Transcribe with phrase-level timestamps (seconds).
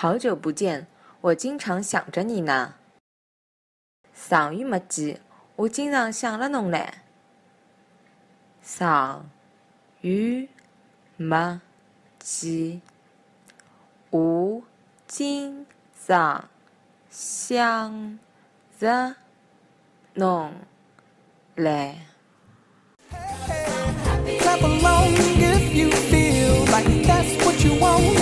[0.00, 0.86] 好久不见，
[1.20, 2.74] 我经常想着你呢。
[4.14, 5.20] 上月没见，
[5.56, 6.88] 我经常想了侬嘞。
[8.62, 9.28] 上
[10.02, 10.46] 月
[11.16, 11.60] 没
[12.20, 12.80] 见，
[14.10, 14.62] 我
[15.08, 15.66] 经
[16.06, 16.48] 常
[17.10, 18.20] 想
[18.78, 19.16] 着
[20.14, 20.52] 侬
[21.56, 22.02] 嘞。
[23.10, 28.17] Clap along if you feel like that's what you want.